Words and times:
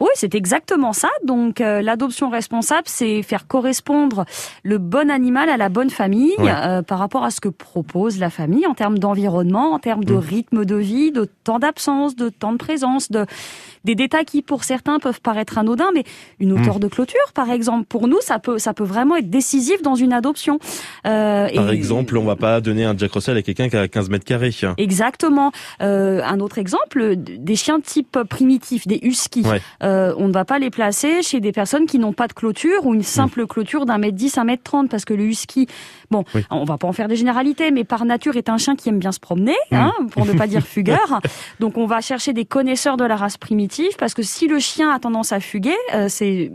Oui, 0.00 0.10
c'est 0.14 0.36
exactement 0.36 0.92
ça. 0.92 1.08
Donc 1.24 1.60
euh, 1.60 1.82
l'adoption 1.82 2.30
responsable, 2.30 2.84
c'est 2.86 3.22
faire 3.22 3.48
correspondre 3.48 4.26
le 4.62 4.78
bon 4.78 5.10
animal 5.10 5.48
à 5.48 5.56
la 5.56 5.68
bonne 5.68 5.90
famille 5.90 6.34
euh, 6.38 6.82
par 6.82 7.00
rapport 7.00 7.24
à 7.24 7.32
ce 7.32 7.40
que 7.40 7.48
propose 7.48 8.18
la 8.20 8.30
famille 8.30 8.64
en 8.66 8.74
termes 8.74 8.98
d'environnement, 8.98 9.72
en 9.72 9.80
termes 9.80 10.04
de 10.04 10.14
mm. 10.14 10.18
rythme 10.18 10.64
de 10.64 10.76
vie, 10.76 11.10
de 11.10 11.24
temps 11.42 11.58
d'absence, 11.58 12.14
de 12.14 12.28
temps 12.28 12.52
de 12.52 12.58
présence, 12.58 13.10
de 13.10 13.26
des 13.84 13.94
détails 13.94 14.24
qui 14.24 14.42
pour 14.42 14.64
certains 14.64 14.98
peuvent 14.98 15.20
paraître 15.20 15.58
anodins, 15.58 15.90
mais 15.94 16.04
une 16.40 16.52
hauteur 16.52 16.76
mm. 16.76 16.80
de 16.80 16.88
clôture, 16.88 17.32
par 17.34 17.50
exemple, 17.50 17.86
pour 17.86 18.08
nous, 18.08 18.20
ça 18.20 18.38
peut 18.38 18.58
ça 18.58 18.74
peut 18.74 18.84
vraiment 18.84 19.16
être 19.16 19.30
décisif 19.30 19.82
dans 19.82 19.94
une 19.94 20.12
adoption. 20.12 20.58
Euh, 21.06 21.48
par 21.54 21.70
exemple, 21.70 22.16
on 22.16 22.24
va 22.24 22.36
pas 22.36 22.60
donner 22.60 22.84
un 22.84 22.96
Jack 22.96 23.12
Russell 23.12 23.36
à 23.36 23.42
quelqu'un 23.42 23.68
qui 23.68 23.76
a 23.76 23.88
15 23.88 24.10
mètres 24.10 24.24
carrés. 24.24 24.54
Exactement. 24.76 25.52
un 25.80 26.40
autre 26.40 26.58
exemple, 26.58 27.16
des 27.16 27.56
chiens 27.56 27.80
type 27.80 28.18
primitif, 28.28 28.86
des 28.86 28.98
huskies. 29.02 29.44
Euh, 29.82 30.14
on 30.16 30.28
ne 30.28 30.32
va 30.32 30.44
pas 30.44 30.58
les 30.58 30.70
placer 30.70 31.22
chez 31.22 31.40
des 31.40 31.52
personnes 31.52 31.86
qui 31.86 31.98
n'ont 31.98 32.12
pas 32.12 32.28
de 32.28 32.32
clôture 32.32 32.86
ou 32.86 32.94
une 32.94 33.02
simple 33.02 33.46
clôture 33.46 33.86
d'un 33.86 33.98
mètre 33.98 34.16
10, 34.16 34.38
un 34.38 34.44
mètre 34.44 34.62
30 34.62 34.90
parce 34.90 35.04
que 35.04 35.14
le 35.14 35.24
husky, 35.24 35.66
bon, 36.10 36.24
on 36.50 36.64
va 36.64 36.78
pas 36.78 36.88
en 36.88 36.92
faire 36.92 37.08
des 37.08 37.16
généralités, 37.16 37.70
mais 37.70 37.84
par 37.84 38.04
nature 38.04 38.36
est 38.36 38.48
un 38.48 38.58
chien 38.58 38.76
qui 38.76 38.88
aime 38.88 38.98
bien 38.98 39.12
se 39.12 39.20
promener, 39.20 39.56
hein, 39.72 39.92
pour 40.12 40.26
ne 40.26 40.32
pas 40.32 40.46
dire 40.46 40.62
fugueur. 40.66 41.20
Donc 41.60 41.76
on 41.76 41.86
va 41.86 42.00
chercher 42.00 42.32
des 42.32 42.44
connaisseurs 42.44 42.96
de 42.96 43.04
la 43.04 43.16
race 43.16 43.36
primitive 43.36 43.67
parce 43.98 44.14
que 44.14 44.22
si 44.22 44.46
le 44.46 44.58
chien 44.58 44.90
a 44.90 44.98
tendance 44.98 45.32
à 45.32 45.40
fuguer, 45.40 45.76
euh, 45.94 46.06
c'est 46.08 46.50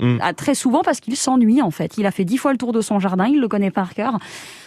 mm. 0.00 0.18
très 0.36 0.54
souvent 0.54 0.82
parce 0.82 1.00
qu'il 1.00 1.16
s'ennuie 1.16 1.62
en 1.62 1.70
fait. 1.70 1.98
Il 1.98 2.06
a 2.06 2.10
fait 2.10 2.24
dix 2.24 2.38
fois 2.38 2.52
le 2.52 2.58
tour 2.58 2.72
de 2.72 2.80
son 2.80 2.98
jardin, 2.98 3.26
il 3.26 3.40
le 3.40 3.48
connaît 3.48 3.70
par 3.70 3.94
cœur. 3.94 4.18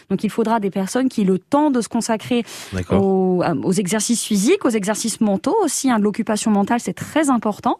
Donc 0.10 0.24
il 0.24 0.30
faudra 0.30 0.60
des 0.60 0.72
personnes 0.72 1.08
qui 1.08 1.22
aient 1.22 1.26
le 1.26 1.38
temps 1.38 1.70
de 1.70 1.82
se 1.82 1.90
consacrer 1.90 2.44
aux, 2.90 3.44
aux, 3.64 3.72
exercices 3.72 4.24
physiques, 4.24 4.66
aux 4.66 4.70
exercices 4.70 5.22
mentaux 5.22 5.56
aussi. 5.64 5.92
Hein, 5.92 6.00
L'occupation 6.00 6.50
mentale, 6.50 6.80
c'est 6.80 6.94
très 6.94 7.30
important. 7.30 7.80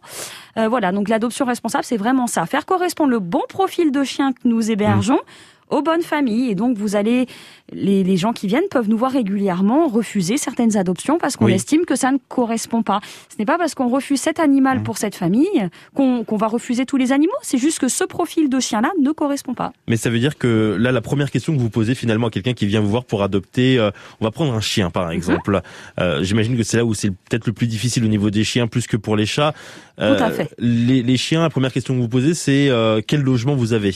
Euh, 0.56 0.68
voilà, 0.68 0.92
donc 0.92 1.08
l'adoption 1.08 1.44
responsable, 1.44 1.84
c'est 1.84 1.96
vraiment 1.96 2.28
ça. 2.28 2.46
Faire 2.46 2.66
correspondre 2.66 3.10
le 3.10 3.18
bon 3.18 3.42
profil 3.48 3.90
de 3.90 4.04
chien 4.04 4.32
que 4.32 4.40
nous 4.44 4.70
hébergeons. 4.70 5.16
Mmh 5.16 5.59
aux 5.70 5.82
bonnes 5.82 6.02
familles. 6.02 6.50
Et 6.50 6.54
donc, 6.54 6.76
vous 6.76 6.96
allez, 6.96 7.26
les, 7.72 8.04
les, 8.04 8.16
gens 8.16 8.32
qui 8.32 8.46
viennent 8.46 8.68
peuvent 8.70 8.88
nous 8.88 8.98
voir 8.98 9.12
régulièrement 9.12 9.88
refuser 9.88 10.36
certaines 10.36 10.76
adoptions 10.76 11.18
parce 11.18 11.36
qu'on 11.36 11.48
estime 11.48 11.84
que 11.84 11.96
ça 11.96 12.12
ne 12.12 12.18
correspond 12.28 12.82
pas. 12.82 13.00
Ce 13.28 13.36
n'est 13.38 13.44
pas 13.44 13.58
parce 13.58 13.74
qu'on 13.74 13.88
refuse 13.88 14.20
cet 14.20 14.40
animal 14.40 14.80
mmh. 14.80 14.82
pour 14.82 14.98
cette 14.98 15.14
famille 15.14 15.68
qu'on 15.94 16.36
va 16.36 16.46
refuser 16.46 16.86
tous 16.86 16.96
les 16.96 17.12
animaux. 17.12 17.32
C'est 17.42 17.58
juste 17.58 17.78
que 17.78 17.88
ce 17.88 18.04
profil 18.04 18.48
de 18.48 18.60
chien-là 18.60 18.90
ne 19.00 19.10
correspond 19.12 19.54
pas. 19.54 19.72
Mais 19.88 19.96
ça 19.96 20.10
veut 20.10 20.18
dire 20.18 20.36
que 20.38 20.76
là, 20.78 20.92
la 20.92 21.00
première 21.00 21.30
question 21.30 21.54
que 21.54 21.60
vous 21.60 21.70
posez 21.70 21.94
finalement 21.94 22.28
à 22.28 22.30
quelqu'un 22.30 22.52
qui 22.52 22.66
vient 22.66 22.80
vous 22.80 22.90
voir 22.90 23.04
pour 23.04 23.22
adopter, 23.22 23.78
euh, 23.78 23.90
on 24.20 24.24
va 24.24 24.30
prendre 24.30 24.52
un 24.52 24.60
chien 24.60 24.90
par 24.90 25.10
exemple. 25.10 25.56
Mmh. 25.56 26.00
Euh, 26.00 26.22
J'imagine 26.22 26.56
que 26.56 26.62
c'est 26.62 26.76
là 26.76 26.84
où 26.84 26.94
c'est 26.94 27.10
peut-être 27.10 27.46
le 27.46 27.52
plus 27.52 27.66
difficile 27.66 28.04
au 28.04 28.08
niveau 28.08 28.30
des 28.30 28.44
chiens 28.44 28.66
plus 28.66 28.86
que 28.86 28.96
pour 28.96 29.16
les 29.16 29.26
chats. 29.26 29.54
Euh, 30.00 30.16
Tout 30.16 30.22
à 30.22 30.30
fait. 30.30 30.54
Les, 30.58 31.02
les, 31.02 31.16
chiens, 31.16 31.42
la 31.42 31.50
première 31.50 31.72
question 31.72 31.94
que 31.94 32.00
vous 32.00 32.08
posez, 32.08 32.34
c'est 32.34 32.70
euh, 32.70 33.00
quel 33.06 33.20
logement 33.20 33.54
vous 33.54 33.72
avez? 33.72 33.90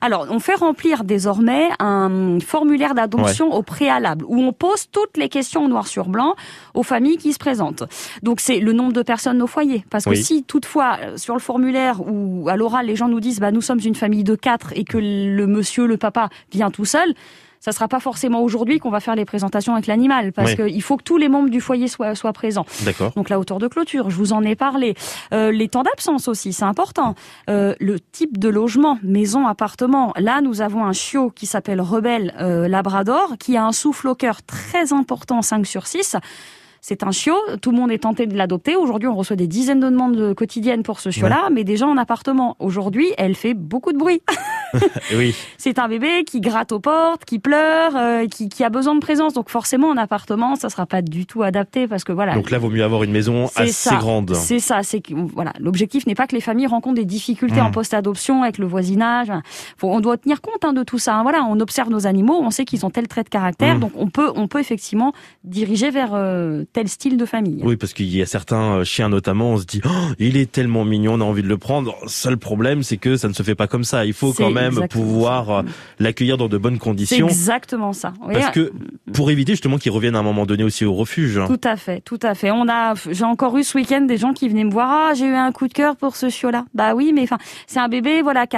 Alors, 0.00 0.26
on 0.30 0.38
fait 0.40 0.54
remplir 0.54 1.04
désormais 1.04 1.68
un 1.78 2.38
formulaire 2.40 2.94
d'adoption 2.94 3.52
au 3.52 3.62
préalable 3.62 4.24
où 4.28 4.40
on 4.40 4.52
pose 4.52 4.86
toutes 4.92 5.16
les 5.16 5.28
questions 5.28 5.68
noir 5.68 5.86
sur 5.86 6.08
blanc 6.08 6.34
aux 6.74 6.82
familles 6.82 7.16
qui 7.16 7.32
se 7.32 7.38
présentent. 7.38 7.84
Donc, 8.22 8.40
c'est 8.40 8.60
le 8.60 8.72
nombre 8.72 8.92
de 8.92 9.02
personnes 9.02 9.40
au 9.42 9.46
foyer. 9.46 9.84
Parce 9.90 10.04
que 10.04 10.14
si 10.14 10.44
toutefois, 10.44 10.98
euh, 11.02 11.16
sur 11.16 11.34
le 11.34 11.40
formulaire 11.40 12.00
ou 12.06 12.48
à 12.48 12.56
l'oral, 12.56 12.86
les 12.86 12.96
gens 12.96 13.08
nous 13.08 13.20
disent, 13.20 13.40
bah, 13.40 13.50
nous 13.50 13.62
sommes 13.62 13.80
une 13.84 13.94
famille 13.94 14.24
de 14.24 14.34
quatre 14.34 14.72
et 14.76 14.84
que 14.84 14.98
le 14.98 15.46
monsieur, 15.46 15.86
le 15.86 15.96
papa 15.96 16.28
vient 16.52 16.70
tout 16.70 16.84
seul, 16.84 17.14
ça 17.60 17.72
sera 17.72 17.88
pas 17.88 18.00
forcément 18.00 18.42
aujourd'hui 18.42 18.78
qu'on 18.78 18.90
va 18.90 19.00
faire 19.00 19.16
les 19.16 19.24
présentations 19.24 19.74
avec 19.74 19.86
l'animal, 19.86 20.32
parce 20.32 20.54
qu'il 20.54 20.82
faut 20.82 20.96
que 20.96 21.02
tous 21.02 21.16
les 21.16 21.28
membres 21.28 21.50
du 21.50 21.60
foyer 21.60 21.88
soient, 21.88 22.14
soient 22.14 22.32
présents. 22.32 22.66
D'accord. 22.84 23.12
Donc 23.16 23.28
la 23.28 23.38
hauteur 23.38 23.58
de 23.58 23.68
clôture, 23.68 24.10
je 24.10 24.16
vous 24.16 24.32
en 24.32 24.42
ai 24.42 24.54
parlé. 24.54 24.94
Euh, 25.32 25.50
les 25.50 25.68
temps 25.68 25.82
d'absence 25.82 26.28
aussi, 26.28 26.52
c'est 26.52 26.64
important. 26.64 27.14
Euh, 27.50 27.74
le 27.80 28.00
type 28.00 28.38
de 28.38 28.48
logement, 28.48 28.98
maison, 29.02 29.46
appartement. 29.46 30.12
Là, 30.16 30.40
nous 30.40 30.60
avons 30.60 30.84
un 30.84 30.92
chiot 30.92 31.30
qui 31.30 31.46
s'appelle 31.46 31.80
Rebelle 31.80 32.34
euh, 32.40 32.68
Labrador, 32.68 33.36
qui 33.38 33.56
a 33.56 33.64
un 33.64 33.72
souffle 33.72 34.08
au 34.08 34.14
cœur 34.14 34.42
très 34.42 34.92
important, 34.92 35.42
5 35.42 35.66
sur 35.66 35.86
6. 35.86 36.16
C'est 36.80 37.02
un 37.02 37.10
chiot, 37.10 37.36
tout 37.60 37.72
le 37.72 37.76
monde 37.76 37.90
est 37.90 37.98
tenté 37.98 38.26
de 38.26 38.36
l'adopter. 38.36 38.76
Aujourd'hui, 38.76 39.08
on 39.08 39.16
reçoit 39.16 39.36
des 39.36 39.48
dizaines 39.48 39.80
de 39.80 39.90
demandes 39.90 40.34
quotidiennes 40.34 40.84
pour 40.84 41.00
ce 41.00 41.10
chiot-là, 41.10 41.48
mais 41.52 41.64
déjà 41.64 41.86
en 41.86 41.96
appartement. 41.96 42.56
Aujourd'hui, 42.60 43.08
elle 43.18 43.34
fait 43.34 43.54
beaucoup 43.54 43.92
de 43.92 43.98
bruit. 43.98 44.22
oui. 45.14 45.34
C'est 45.56 45.78
un 45.78 45.88
bébé 45.88 46.24
qui 46.24 46.40
gratte 46.40 46.72
aux 46.72 46.80
portes, 46.80 47.24
qui 47.24 47.38
pleure, 47.38 47.96
euh, 47.96 48.26
qui, 48.26 48.48
qui, 48.48 48.64
a 48.64 48.70
besoin 48.70 48.94
de 48.94 49.00
présence. 49.00 49.34
Donc 49.34 49.48
forcément, 49.50 49.88
en 49.88 49.96
appartement, 49.96 50.56
ça 50.56 50.68
sera 50.68 50.86
pas 50.86 51.02
du 51.02 51.26
tout 51.26 51.42
adapté 51.42 51.86
parce 51.86 52.04
que 52.04 52.12
voilà. 52.12 52.34
Donc 52.34 52.50
là, 52.50 52.58
vaut 52.58 52.70
mieux 52.70 52.84
avoir 52.84 53.02
une 53.02 53.12
maison 53.12 53.48
assez 53.56 53.96
grande. 53.96 54.34
C'est 54.34 54.60
ça. 54.60 54.82
C'est 54.82 55.02
voilà. 55.34 55.52
L'objectif 55.58 56.06
n'est 56.06 56.14
pas 56.14 56.26
que 56.26 56.34
les 56.34 56.40
familles 56.40 56.66
rencontrent 56.66 56.96
des 56.96 57.04
difficultés 57.04 57.60
en 57.60 57.68
hmm. 57.68 57.72
post-adoption 57.72 58.42
avec 58.42 58.58
le 58.58 58.66
voisinage. 58.66 59.32
Faut, 59.76 59.88
on 59.88 60.00
doit 60.00 60.16
tenir 60.16 60.40
compte 60.40 60.64
hein, 60.64 60.72
de 60.72 60.82
tout 60.82 60.98
ça. 60.98 61.16
Hein. 61.16 61.22
Voilà, 61.22 61.44
on 61.44 61.60
observe 61.60 61.90
nos 61.90 62.06
animaux, 62.06 62.38
on 62.42 62.50
sait 62.50 62.64
qu'ils 62.64 62.84
ont 62.84 62.90
tel 62.90 63.08
trait 63.08 63.24
de 63.24 63.28
caractère, 63.28 63.76
hmm. 63.76 63.80
donc 63.80 63.92
on 63.96 64.08
peut, 64.08 64.30
on 64.34 64.48
peut 64.48 64.60
effectivement 64.60 65.12
diriger 65.44 65.90
vers 65.90 66.10
euh, 66.14 66.64
tel 66.72 66.88
style 66.88 67.16
de 67.16 67.24
famille. 67.24 67.60
Oui, 67.62 67.76
parce 67.76 67.92
qu'il 67.92 68.14
y 68.14 68.22
a 68.22 68.26
certains 68.26 68.78
euh, 68.78 68.84
chiens 68.84 69.08
notamment, 69.08 69.52
on 69.52 69.58
se 69.58 69.64
dit, 69.64 69.80
oh, 69.84 70.12
il 70.18 70.36
est 70.36 70.50
tellement 70.50 70.84
mignon, 70.84 71.14
on 71.14 71.20
a 71.20 71.24
envie 71.24 71.42
de 71.42 71.48
le 71.48 71.58
prendre. 71.58 71.96
Seul 72.06 72.36
problème, 72.36 72.82
c'est 72.82 72.96
que 72.96 73.16
ça 73.16 73.28
ne 73.28 73.32
se 73.32 73.42
fait 73.42 73.54
pas 73.54 73.66
comme 73.66 73.84
ça. 73.84 74.04
Il 74.04 74.12
faut 74.12 74.32
quand 74.32 74.50
même 74.50 74.57
pouvoir 74.88 75.50
euh, 75.50 75.62
l'accueillir 75.98 76.36
dans 76.36 76.48
de 76.48 76.58
bonnes 76.58 76.78
conditions. 76.78 77.28
C'est 77.28 77.34
exactement 77.34 77.92
ça. 77.92 78.12
Parce 78.32 78.50
que 78.50 78.72
pour 79.12 79.30
éviter 79.30 79.52
justement 79.52 79.78
qu'il 79.78 79.92
revienne 79.92 80.16
à 80.16 80.20
un 80.20 80.22
moment 80.22 80.46
donné 80.46 80.64
aussi 80.64 80.84
au 80.84 80.94
refuge. 80.94 81.40
Tout 81.46 81.60
à 81.64 81.76
fait, 81.76 82.00
tout 82.00 82.18
à 82.22 82.34
fait. 82.34 82.50
On 82.50 82.68
a, 82.68 82.94
j'ai 83.10 83.24
encore 83.24 83.56
eu 83.56 83.64
ce 83.64 83.76
week-end 83.76 84.02
des 84.02 84.16
gens 84.16 84.32
qui 84.32 84.48
venaient 84.48 84.64
me 84.64 84.70
voir. 84.70 84.88
Ah, 84.90 85.14
j'ai 85.14 85.26
eu 85.26 85.34
un 85.34 85.52
coup 85.52 85.68
de 85.68 85.72
cœur 85.72 85.96
pour 85.96 86.16
ce 86.16 86.28
chiot-là. 86.28 86.64
Bah 86.74 86.94
oui, 86.94 87.12
mais 87.14 87.22
enfin, 87.22 87.38
c'est 87.66 87.80
un 87.80 87.88
bébé, 87.88 88.22
voilà, 88.22 88.46
qui, 88.46 88.56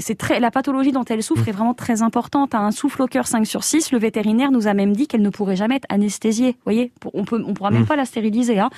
c'est 0.00 0.16
très, 0.16 0.40
la 0.40 0.50
pathologie 0.50 0.92
dont 0.92 1.04
elle 1.04 1.22
souffre 1.22 1.44
mmh. 1.44 1.48
est 1.48 1.52
vraiment 1.52 1.74
très 1.74 2.02
importante. 2.02 2.54
Un 2.54 2.70
souffle 2.70 3.02
au 3.02 3.06
cœur 3.06 3.26
5 3.26 3.46
sur 3.46 3.64
6. 3.64 3.92
Le 3.92 3.98
vétérinaire 3.98 4.50
nous 4.50 4.66
a 4.66 4.74
même 4.74 4.94
dit 4.94 5.06
qu'elle 5.06 5.22
ne 5.22 5.30
pourrait 5.30 5.56
jamais 5.56 5.76
être 5.76 5.86
anesthésiée. 5.88 6.52
Vous 6.52 6.64
voyez, 6.64 6.92
on 7.14 7.24
peut, 7.24 7.42
on 7.46 7.54
pourra 7.54 7.70
même 7.70 7.82
mmh. 7.82 7.86
pas 7.86 7.96
la 7.96 8.04
stériliser. 8.04 8.58
Hein. 8.58 8.70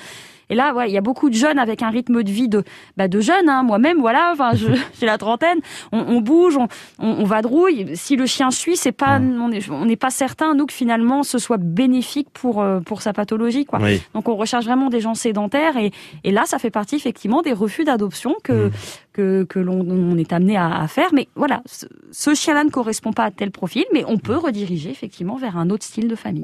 Et 0.49 0.55
là, 0.55 0.73
ouais, 0.73 0.89
il 0.89 0.93
y 0.93 0.97
a 0.97 1.01
beaucoup 1.01 1.29
de 1.29 1.35
jeunes 1.35 1.59
avec 1.59 1.81
un 1.81 1.89
rythme 1.89 2.23
de 2.23 2.31
vie 2.31 2.47
de, 2.47 2.63
bah, 2.97 3.07
de 3.07 3.19
jeunes. 3.19 3.49
Hein. 3.49 3.63
Moi-même, 3.63 3.99
voilà, 3.99 4.31
enfin, 4.33 4.51
j'ai 4.99 5.05
la 5.05 5.17
trentaine. 5.17 5.59
On, 5.91 5.99
on 5.99 6.21
bouge, 6.21 6.57
on, 6.57 6.67
on, 6.99 7.23
vadrouille. 7.23 7.95
Si 7.95 8.15
le 8.15 8.25
chien 8.25 8.51
suit, 8.51 8.75
c'est 8.77 8.91
pas, 8.91 9.19
on 9.19 9.85
n'est 9.85 9.95
pas 9.95 10.09
certain 10.09 10.53
nous 10.53 10.65
que 10.65 10.73
finalement 10.73 11.23
ce 11.23 11.37
soit 11.37 11.57
bénéfique 11.57 12.27
pour 12.33 12.61
euh, 12.61 12.79
pour 12.79 13.01
sa 13.01 13.13
pathologie, 13.13 13.65
quoi. 13.65 13.79
Donc, 14.13 14.27
on 14.29 14.35
recherche 14.35 14.65
vraiment 14.65 14.89
des 14.89 14.99
gens 14.99 15.15
sédentaires 15.15 15.77
et, 15.77 15.91
et 16.23 16.31
là, 16.31 16.43
ça 16.45 16.59
fait 16.59 16.71
partie 16.71 16.95
effectivement 16.95 17.41
des 17.41 17.53
refus 17.53 17.83
d'adoption 17.83 18.35
que 18.43 18.67
mmh. 18.67 18.71
que, 19.13 19.43
que 19.43 19.59
l'on 19.59 20.17
est 20.17 20.33
amené 20.33 20.57
à, 20.57 20.81
à, 20.81 20.87
faire. 20.87 21.09
Mais 21.13 21.27
voilà, 21.35 21.61
ce, 21.65 21.85
ce 22.11 22.33
chien-là 22.33 22.63
ne 22.63 22.69
correspond 22.69 23.13
pas 23.13 23.25
à 23.25 23.31
tel 23.31 23.51
profil, 23.51 23.85
mais 23.93 24.03
on 24.07 24.17
peut 24.17 24.37
rediriger 24.37 24.89
effectivement 24.89 25.35
vers 25.35 25.57
un 25.57 25.69
autre 25.69 25.83
style 25.83 26.07
de 26.07 26.15
famille. 26.15 26.41